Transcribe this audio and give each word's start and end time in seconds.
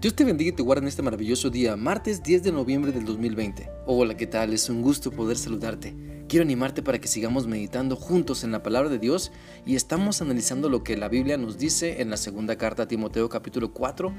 Dios 0.00 0.14
te 0.14 0.22
bendiga 0.22 0.50
y 0.50 0.52
te 0.52 0.62
guarde 0.62 0.82
en 0.82 0.88
este 0.88 1.02
maravilloso 1.02 1.50
día, 1.50 1.74
martes 1.74 2.22
10 2.22 2.44
de 2.44 2.52
noviembre 2.52 2.92
del 2.92 3.04
2020. 3.04 3.68
Hola, 3.84 4.16
¿qué 4.16 4.28
tal? 4.28 4.52
Es 4.52 4.70
un 4.70 4.80
gusto 4.80 5.10
poder 5.10 5.36
saludarte. 5.36 5.92
Quiero 6.28 6.44
animarte 6.44 6.84
para 6.84 7.00
que 7.00 7.08
sigamos 7.08 7.48
meditando 7.48 7.96
juntos 7.96 8.44
en 8.44 8.52
la 8.52 8.62
palabra 8.62 8.90
de 8.90 9.00
Dios 9.00 9.32
y 9.66 9.74
estamos 9.74 10.22
analizando 10.22 10.68
lo 10.68 10.84
que 10.84 10.96
la 10.96 11.08
Biblia 11.08 11.36
nos 11.36 11.58
dice 11.58 12.00
en 12.00 12.10
la 12.10 12.16
segunda 12.16 12.56
carta 12.56 12.84
a 12.84 12.86
Timoteo 12.86 13.28
capítulo 13.28 13.72
4, 13.72 14.12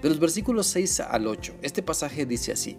de 0.00 0.08
los 0.08 0.18
versículos 0.18 0.68
6 0.68 1.00
al 1.00 1.26
8. 1.26 1.56
Este 1.60 1.82
pasaje 1.82 2.24
dice 2.24 2.52
así, 2.52 2.78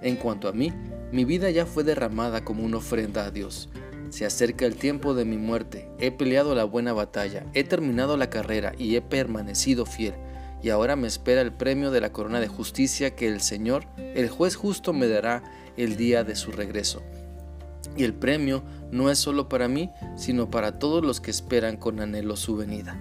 En 0.00 0.14
cuanto 0.14 0.46
a 0.46 0.52
mí, 0.52 0.72
mi 1.10 1.24
vida 1.24 1.50
ya 1.50 1.66
fue 1.66 1.82
derramada 1.82 2.44
como 2.44 2.62
una 2.62 2.76
ofrenda 2.76 3.24
a 3.24 3.32
Dios. 3.32 3.68
Se 4.10 4.24
acerca 4.24 4.64
el 4.64 4.76
tiempo 4.76 5.12
de 5.12 5.24
mi 5.24 5.38
muerte, 5.38 5.90
he 5.98 6.12
peleado 6.12 6.54
la 6.54 6.62
buena 6.62 6.92
batalla, 6.92 7.46
he 7.52 7.64
terminado 7.64 8.16
la 8.16 8.30
carrera 8.30 8.74
y 8.78 8.94
he 8.94 9.02
permanecido 9.02 9.86
fiel 9.86 10.14
y 10.64 10.70
ahora 10.70 10.96
me 10.96 11.06
espera 11.06 11.42
el 11.42 11.52
premio 11.52 11.90
de 11.90 12.00
la 12.00 12.10
corona 12.10 12.40
de 12.40 12.48
justicia 12.48 13.14
que 13.14 13.28
el 13.28 13.42
Señor, 13.42 13.84
el 13.98 14.30
juez 14.30 14.56
justo, 14.56 14.94
me 14.94 15.08
dará 15.08 15.42
el 15.76 15.96
día 15.96 16.24
de 16.24 16.36
su 16.36 16.52
regreso. 16.52 17.02
Y 17.98 18.04
el 18.04 18.14
premio 18.14 18.62
no 18.90 19.10
es 19.10 19.18
solo 19.18 19.50
para 19.50 19.68
mí, 19.68 19.90
sino 20.16 20.50
para 20.50 20.78
todos 20.78 21.04
los 21.04 21.20
que 21.20 21.30
esperan 21.30 21.76
con 21.76 22.00
anhelo 22.00 22.34
su 22.36 22.56
venida. 22.56 22.98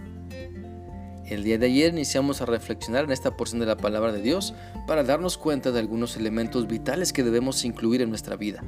El 1.25 1.45
día 1.45 1.57
de 1.57 1.67
ayer 1.67 1.93
iniciamos 1.93 2.41
a 2.41 2.45
reflexionar 2.45 3.05
en 3.05 3.13
esta 3.13 3.37
porción 3.37 3.61
de 3.61 3.65
la 3.65 3.77
palabra 3.77 4.11
de 4.11 4.21
Dios 4.21 4.53
para 4.85 5.05
darnos 5.05 5.37
cuenta 5.37 5.71
de 5.71 5.79
algunos 5.79 6.17
elementos 6.17 6.67
vitales 6.67 7.13
que 7.13 7.23
debemos 7.23 7.63
incluir 7.63 8.01
en 8.01 8.09
nuestra 8.09 8.35
vida. 8.35 8.61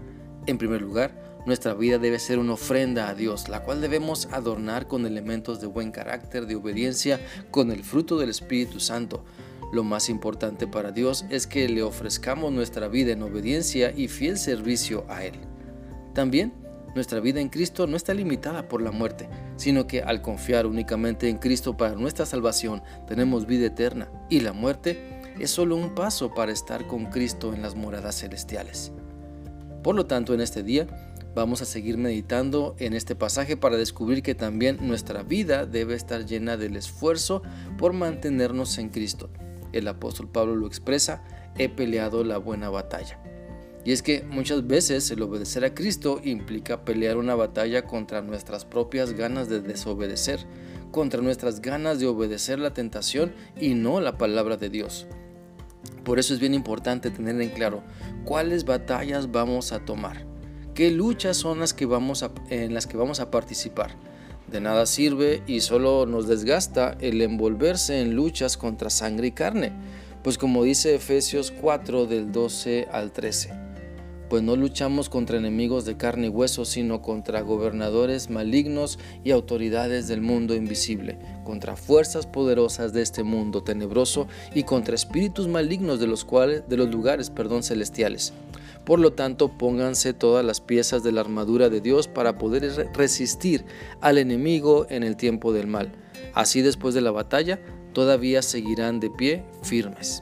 En 0.45 0.57
primer 0.57 0.81
lugar, 0.81 1.34
nuestra 1.45 1.73
vida 1.73 1.99
debe 1.99 2.19
ser 2.19 2.39
una 2.39 2.53
ofrenda 2.53 3.07
a 3.07 3.15
Dios, 3.15 3.49
la 3.49 3.63
cual 3.63 3.81
debemos 3.81 4.27
adornar 4.31 4.87
con 4.87 5.05
elementos 5.05 5.61
de 5.61 5.67
buen 5.67 5.91
carácter, 5.91 6.47
de 6.47 6.55
obediencia, 6.55 7.19
con 7.51 7.71
el 7.71 7.83
fruto 7.83 8.17
del 8.17 8.29
Espíritu 8.29 8.79
Santo. 8.79 9.23
Lo 9.71 9.83
más 9.83 10.09
importante 10.09 10.67
para 10.67 10.91
Dios 10.91 11.25
es 11.29 11.47
que 11.47 11.67
le 11.69 11.83
ofrezcamos 11.83 12.51
nuestra 12.51 12.87
vida 12.87 13.11
en 13.11 13.23
obediencia 13.23 13.91
y 13.95 14.07
fiel 14.07 14.37
servicio 14.37 15.05
a 15.07 15.23
Él. 15.23 15.35
También, 16.13 16.53
nuestra 16.95 17.19
vida 17.19 17.41
en 17.41 17.49
Cristo 17.49 17.87
no 17.87 17.97
está 17.97 18.13
limitada 18.13 18.69
por 18.69 18.81
la 18.81 18.91
muerte, 18.91 19.27
sino 19.57 19.85
que 19.85 20.01
al 20.01 20.21
confiar 20.21 20.65
únicamente 20.65 21.27
en 21.27 21.37
Cristo 21.37 21.75
para 21.75 21.95
nuestra 21.95 22.25
salvación 22.25 22.81
tenemos 23.05 23.45
vida 23.45 23.67
eterna 23.67 24.09
y 24.29 24.39
la 24.39 24.53
muerte 24.53 25.21
es 25.37 25.51
solo 25.51 25.75
un 25.75 25.93
paso 25.93 26.33
para 26.33 26.53
estar 26.53 26.87
con 26.87 27.07
Cristo 27.07 27.53
en 27.53 27.61
las 27.61 27.75
moradas 27.75 28.19
celestiales. 28.19 28.93
Por 29.83 29.95
lo 29.95 30.05
tanto, 30.05 30.33
en 30.33 30.41
este 30.41 30.63
día 30.63 30.87
vamos 31.35 31.61
a 31.61 31.65
seguir 31.65 31.97
meditando 31.97 32.75
en 32.79 32.93
este 32.93 33.15
pasaje 33.15 33.57
para 33.57 33.77
descubrir 33.77 34.23
que 34.23 34.33
también 34.33 34.77
nuestra 34.81 35.21
vida 35.21 35.65
debe 35.65 35.93
estar 35.93 36.25
llena 36.25 36.57
del 36.57 36.77
esfuerzo 36.77 37.43
por 37.77 37.93
mantenernos 37.93 38.77
en 38.77 38.89
Cristo. 38.89 39.29
El 39.73 39.87
apóstol 39.89 40.29
Pablo 40.29 40.55
lo 40.55 40.65
expresa, 40.65 41.23
he 41.57 41.67
peleado 41.67 42.23
la 42.23 42.37
buena 42.37 42.69
batalla. 42.69 43.19
Y 43.83 43.91
es 43.91 44.01
que 44.01 44.23
muchas 44.23 44.65
veces 44.65 45.11
el 45.11 45.21
obedecer 45.21 45.63
a 45.63 45.75
Cristo 45.75 46.19
implica 46.23 46.83
pelear 46.85 47.17
una 47.17 47.35
batalla 47.35 47.85
contra 47.85 48.21
nuestras 48.21 48.65
propias 48.65 49.13
ganas 49.13 49.47
de 49.47 49.61
desobedecer, 49.61 50.39
contra 50.91 51.21
nuestras 51.21 51.61
ganas 51.61 51.99
de 51.99 52.07
obedecer 52.07 52.57
la 52.57 52.73
tentación 52.73 53.33
y 53.59 53.75
no 53.75 53.99
la 53.99 54.17
palabra 54.17 54.57
de 54.57 54.69
Dios. 54.69 55.05
Por 56.03 56.17
eso 56.17 56.33
es 56.33 56.39
bien 56.39 56.53
importante 56.53 57.11
tener 57.11 57.39
en 57.41 57.49
claro 57.49 57.83
cuáles 58.23 58.63
batallas 58.63 59.31
vamos 59.31 59.71
a 59.71 59.85
tomar, 59.85 60.25
qué 60.75 60.91
luchas 60.91 61.37
son 61.37 61.59
las 61.59 61.73
que 61.73 61.85
vamos 61.85 62.23
en 62.49 62.73
las 62.73 62.85
que 62.85 62.97
vamos 62.97 63.21
a 63.21 63.31
participar. 63.31 63.95
De 64.51 64.59
nada 64.59 64.85
sirve 64.85 65.41
y 65.47 65.61
solo 65.61 66.05
nos 66.05 66.27
desgasta 66.27 66.95
el 66.99 67.21
envolverse 67.21 68.01
en 68.01 68.13
luchas 68.13 68.57
contra 68.57 68.91
sangre 68.91 69.27
y 69.27 69.31
carne, 69.31 69.71
pues 70.21 70.37
como 70.37 70.63
dice 70.63 70.93
Efesios 70.93 71.51
4 71.51 72.05
del 72.05 72.31
12 72.31 72.89
al 72.91 73.11
13 73.11 73.65
pues 74.29 74.41
no 74.43 74.55
luchamos 74.55 75.09
contra 75.09 75.37
enemigos 75.37 75.85
de 75.85 75.97
carne 75.97 76.27
y 76.27 76.29
hueso, 76.29 76.65
sino 76.65 77.01
contra 77.01 77.41
gobernadores 77.41 78.29
malignos 78.29 78.97
y 79.23 79.31
autoridades 79.31 80.07
del 80.07 80.21
mundo 80.21 80.55
invisible, 80.55 81.17
contra 81.43 81.75
fuerzas 81.75 82.25
poderosas 82.25 82.91
de 82.91 83.01
este 83.01 83.23
mundo 83.23 83.63
tenebroso 83.63 84.27
y 84.53 84.63
contra 84.63 84.95
espíritus 84.95 85.47
malignos 85.47 85.99
de 85.99 86.07
los 86.07 86.25
cuales 86.25 86.67
de 86.67 86.77
los 86.77 86.89
lugares, 86.89 87.29
perdón, 87.29 87.63
celestiales. 87.63 88.33
Por 88.85 88.99
lo 88.99 89.13
tanto, 89.13 89.57
pónganse 89.57 90.13
todas 90.13 90.45
las 90.45 90.61
piezas 90.61 91.03
de 91.03 91.11
la 91.11 91.21
armadura 91.21 91.69
de 91.69 91.81
Dios 91.81 92.07
para 92.07 92.37
poder 92.37 92.89
resistir 92.93 93.65
al 93.99 94.17
enemigo 94.17 94.85
en 94.89 95.03
el 95.03 95.17
tiempo 95.17 95.53
del 95.53 95.67
mal. 95.67 95.91
Así 96.33 96.61
después 96.61 96.93
de 96.93 97.01
la 97.01 97.11
batalla, 97.11 97.59
todavía 97.93 98.41
seguirán 98.41 98.99
de 98.99 99.09
pie 99.09 99.43
firmes. 99.63 100.21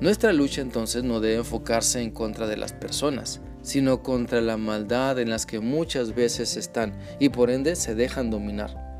Nuestra 0.00 0.32
lucha 0.32 0.60
entonces 0.60 1.04
no 1.04 1.20
debe 1.20 1.36
enfocarse 1.36 2.00
en 2.00 2.10
contra 2.10 2.46
de 2.46 2.56
las 2.56 2.72
personas, 2.72 3.40
sino 3.62 4.02
contra 4.02 4.40
la 4.40 4.56
maldad 4.56 5.18
en 5.18 5.30
las 5.30 5.46
que 5.46 5.60
muchas 5.60 6.14
veces 6.14 6.56
están 6.56 6.98
y 7.18 7.30
por 7.30 7.50
ende 7.50 7.76
se 7.76 7.94
dejan 7.94 8.30
dominar. 8.30 8.91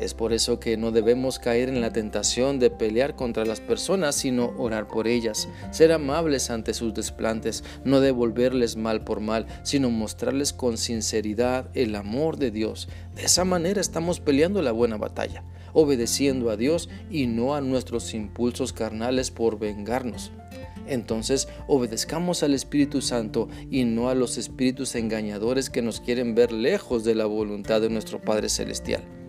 Es 0.00 0.14
por 0.14 0.32
eso 0.32 0.58
que 0.58 0.78
no 0.78 0.92
debemos 0.92 1.38
caer 1.38 1.68
en 1.68 1.82
la 1.82 1.92
tentación 1.92 2.58
de 2.58 2.70
pelear 2.70 3.16
contra 3.16 3.44
las 3.44 3.60
personas, 3.60 4.14
sino 4.14 4.54
orar 4.56 4.88
por 4.88 5.06
ellas, 5.06 5.46
ser 5.72 5.92
amables 5.92 6.48
ante 6.48 6.72
sus 6.72 6.94
desplantes, 6.94 7.64
no 7.84 8.00
devolverles 8.00 8.76
mal 8.76 9.04
por 9.04 9.20
mal, 9.20 9.46
sino 9.62 9.90
mostrarles 9.90 10.54
con 10.54 10.78
sinceridad 10.78 11.68
el 11.74 11.94
amor 11.94 12.38
de 12.38 12.50
Dios. 12.50 12.88
De 13.14 13.24
esa 13.24 13.44
manera 13.44 13.82
estamos 13.82 14.20
peleando 14.20 14.62
la 14.62 14.72
buena 14.72 14.96
batalla, 14.96 15.44
obedeciendo 15.74 16.48
a 16.48 16.56
Dios 16.56 16.88
y 17.10 17.26
no 17.26 17.54
a 17.54 17.60
nuestros 17.60 18.14
impulsos 18.14 18.72
carnales 18.72 19.30
por 19.30 19.58
vengarnos 19.58 20.32
entonces 20.86 21.46
obedezcamos 21.68 22.42
al 22.42 22.52
Espíritu 22.52 23.00
Santo 23.00 23.48
y 23.70 23.84
no 23.84 24.08
a 24.08 24.16
los 24.16 24.38
espíritus 24.38 24.96
engañadores 24.96 25.70
que 25.70 25.82
nos 25.82 26.00
quieren 26.00 26.34
ver 26.34 26.50
lejos 26.50 27.04
de 27.04 27.14
la 27.14 27.26
voluntad 27.26 27.80
de 27.80 27.90
nuestro 27.90 28.20
Padre 28.20 28.48
Celestial. 28.48 29.19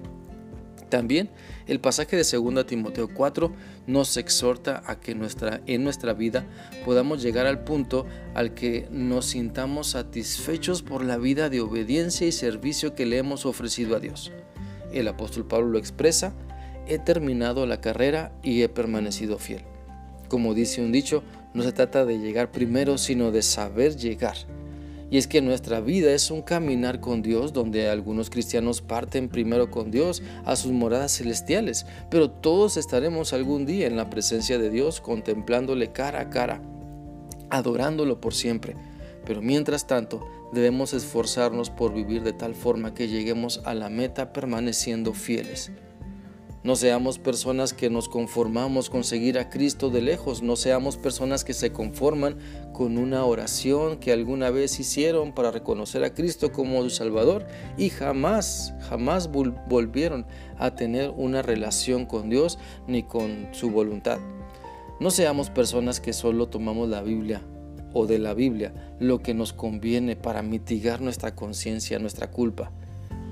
También 0.91 1.29
el 1.68 1.79
pasaje 1.79 2.18
de 2.18 2.24
2 2.24 2.66
Timoteo 2.66 3.07
4 3.13 3.50
nos 3.88 4.18
exhorta 4.18 4.84
a 4.85 5.00
que 5.00 5.16
nuestra, 5.16 5.62
en 5.66 5.85
nuestra 5.85 6.13
vida 6.13 6.46
podamos 6.84 7.24
llegar 7.24 7.47
al 7.47 7.63
punto 7.63 8.06
al 8.35 8.53
que 8.53 8.90
nos 8.91 9.28
sintamos 9.28 9.91
satisfechos 9.91 10.81
por 10.81 11.06
la 11.06 11.18
vida 11.18 11.50
de 11.50 11.62
obediencia 11.62 12.28
y 12.28 12.34
servicio 12.34 12.94
que 12.94 13.06
le 13.06 13.18
hemos 13.18 13.46
ofrecido 13.46 13.96
a 13.96 14.01
Dios. 14.01 14.34
El 14.91 15.07
apóstol 15.07 15.47
Pablo 15.47 15.69
lo 15.69 15.80
expresa, 15.80 16.34
he 16.88 17.00
terminado 17.00 17.66
la 17.66 17.80
carrera 17.80 18.34
y 18.44 18.62
he 18.62 18.68
permanecido 18.68 19.40
fiel. 19.40 19.62
Como 20.28 20.53
dice 20.53 20.81
un 20.81 20.91
dicho, 20.91 21.24
no 21.53 21.63
se 21.63 21.72
trata 21.72 22.06
de 22.06 22.19
llegar 22.19 22.51
primero, 22.51 22.97
sino 22.97 23.31
de 23.31 23.44
saber 23.44 23.96
llegar. 23.96 24.35
Y 25.11 25.17
es 25.17 25.27
que 25.27 25.41
nuestra 25.41 25.81
vida 25.81 26.13
es 26.13 26.31
un 26.31 26.41
caminar 26.41 27.01
con 27.01 27.22
Dios 27.22 27.51
donde 27.51 27.89
algunos 27.89 28.29
cristianos 28.29 28.81
parten 28.81 29.27
primero 29.27 29.69
con 29.69 29.91
Dios 29.91 30.23
a 30.45 30.55
sus 30.55 30.72
moradas 30.72 31.17
celestiales, 31.17 31.85
pero 32.09 32.31
todos 32.31 32.77
estaremos 32.77 33.33
algún 33.33 33.66
día 33.66 33.88
en 33.88 33.97
la 33.97 34.09
presencia 34.09 34.57
de 34.57 34.69
Dios 34.69 35.01
contemplándole 35.01 35.91
cara 35.91 36.21
a 36.21 36.29
cara, 36.29 36.61
adorándolo 37.50 38.21
por 38.21 38.33
siempre. 38.33 38.77
Pero 39.25 39.41
mientras 39.41 39.85
tanto, 39.85 40.25
debemos 40.53 40.94
esforzarnos 40.94 41.69
por 41.69 41.94
vivir 41.94 42.23
de 42.23 42.31
tal 42.31 42.55
forma 42.55 42.94
que 42.94 43.09
lleguemos 43.09 43.61
a 43.66 43.73
la 43.73 43.89
meta 43.89 44.31
permaneciendo 44.31 45.13
fieles. 45.13 45.73
No 46.63 46.75
seamos 46.75 47.17
personas 47.17 47.73
que 47.73 47.89
nos 47.89 48.07
conformamos 48.07 48.91
con 48.91 49.03
seguir 49.03 49.39
a 49.39 49.49
Cristo 49.49 49.89
de 49.89 50.01
lejos, 50.01 50.44
no 50.44 50.55
seamos 50.55 50.95
personas 50.95 51.44
que 51.44 51.55
se 51.55 51.72
conforman 51.72 52.38
con 52.72 52.99
una 52.99 53.25
oración 53.25 53.97
que 53.97 54.11
alguna 54.11 54.51
vez 54.51 54.79
hicieron 54.79 55.33
para 55.33 55.50
reconocer 55.50 56.03
a 56.03 56.13
Cristo 56.13 56.51
como 56.51 56.83
su 56.83 56.91
Salvador 56.91 57.47
y 57.77 57.89
jamás, 57.89 58.75
jamás 58.88 59.31
volvieron 59.31 60.27
a 60.59 60.75
tener 60.75 61.09
una 61.09 61.41
relación 61.41 62.06
con 62.06 62.30
Dios 62.30 62.59
ni 62.86 63.01
con 63.01 63.47
su 63.53 63.71
voluntad. 63.71 64.19
No 65.00 65.09
seamos 65.09 65.50
personas 65.50 66.00
que 66.00 66.13
solo 66.13 66.47
tomamos 66.47 66.88
la 66.89 67.01
Biblia 67.01 67.41
o 67.91 68.06
de 68.06 68.19
la 68.19 68.36
Biblia 68.36 68.95
lo 69.00 69.24
que 69.24 69.33
nos 69.33 69.51
conviene 69.51 70.15
para 70.15 70.44
mitigar 70.44 71.01
nuestra 71.01 71.33
conciencia, 71.33 71.97
nuestra 71.97 72.30
culpa. 72.30 72.71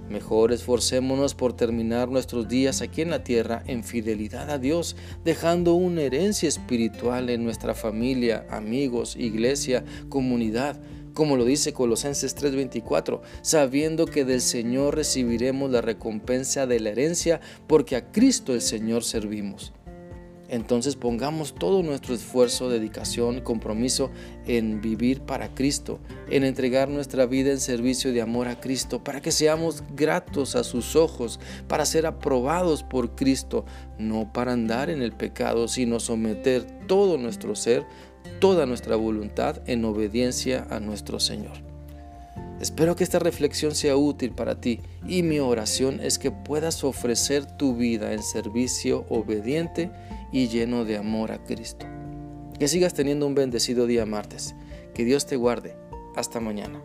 Mejor 0.10 0.52
esforcémonos 0.52 1.36
por 1.36 1.54
terminar 1.54 2.10
nuestros 2.10 2.48
días 2.48 2.82
aquí 2.82 3.02
en 3.02 3.12
la 3.12 3.24
tierra 3.24 3.64
en 3.68 3.84
fidelidad 3.84 4.50
a 4.50 4.58
Dios, 4.58 4.96
dejando 5.24 5.76
una 5.76 6.02
herencia 6.02 6.50
espiritual 6.50 7.30
en 7.30 7.44
nuestra 7.44 7.76
familia, 7.76 8.48
amigos, 8.50 9.16
iglesia, 9.16 9.84
comunidad, 10.10 10.80
como 11.14 11.38
lo 11.38 11.46
dice 11.46 11.74
Colosenses 11.74 12.36
3:24, 12.36 13.22
sabiendo 13.42 14.06
que 14.06 14.26
del 14.26 14.42
Señor 14.42 14.96
recibiremos 14.96 15.70
la 15.70 15.82
recompensa 15.82 16.66
de 16.66 16.80
la 16.80 16.90
herencia 16.90 17.40
porque 17.68 17.96
a 17.96 18.12
Cristo 18.12 18.54
el 18.54 18.62
Señor 18.62 19.04
servimos. 19.04 19.74
Entonces 20.50 20.96
pongamos 20.96 21.54
todo 21.54 21.84
nuestro 21.84 22.16
esfuerzo, 22.16 22.70
dedicación 22.70 23.42
compromiso 23.42 24.10
en 24.48 24.82
vivir 24.82 25.22
para 25.22 25.54
Cristo, 25.54 26.00
en 26.30 26.44
entregar 26.44 26.90
nuestra 26.90 27.26
vida 27.26 27.52
en 27.52 27.60
servicio 27.60 28.12
de 28.12 28.22
amor 28.22 28.48
a 28.48 28.60
Cristo, 28.60 29.04
para 29.04 29.22
que 29.22 29.32
seamos 29.32 29.84
gratos 29.96 30.56
a 30.56 30.64
sus 30.64 30.96
ojos, 30.96 31.40
para 31.68 31.86
ser 31.86 32.06
aprobados 32.08 32.84
por 32.84 33.16
Cristo, 33.16 33.66
no 34.00 34.34
para 34.34 34.54
andar 34.54 34.90
en 34.90 35.02
el 35.02 35.12
pecado, 35.12 35.68
sino 35.68 36.00
someter 36.00 36.66
todo 36.88 37.18
nuestro 37.18 37.56
ser, 37.56 37.86
toda 38.40 38.66
nuestra 38.66 38.96
voluntad 38.96 39.62
en 39.68 39.86
obediencia 39.86 40.66
a 40.70 40.80
nuestro 40.80 41.20
Señor. 41.20 41.69
Espero 42.60 42.96
que 42.96 43.06
esta 43.06 43.20
reflexión 43.20 43.74
sea 43.74 43.96
útil 43.96 44.32
para 44.32 44.60
ti 44.60 44.82
y 45.08 45.24
mi 45.24 45.40
oración 45.40 46.02
es 46.02 46.20
que 46.20 46.32
puedas 46.32 46.84
ofrecer 46.84 47.46
tu 47.46 47.76
vida 47.76 48.12
en 48.14 48.22
servicio 48.22 49.06
obediente 49.10 49.90
y 50.32 50.50
lleno 50.50 50.84
de 50.84 50.98
amor 50.98 51.32
a 51.32 51.44
Cristo. 51.44 51.86
Que 52.60 52.68
sigas 52.68 52.94
teniendo 52.94 53.26
un 53.26 53.36
bendecido 53.36 53.88
día 53.88 54.06
martes. 54.06 54.56
Que 54.94 55.06
Dios 55.06 55.26
te 55.26 55.38
guarde. 55.38 55.78
Hasta 56.16 56.42
mañana. 56.42 56.82